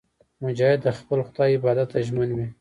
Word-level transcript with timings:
مجاهد 0.43 0.79
د 0.83 0.87
خپل 0.99 1.19
خدای 1.27 1.51
عبادت 1.57 1.87
ته 1.93 1.99
ژمن 2.07 2.29
وي. 2.35 2.47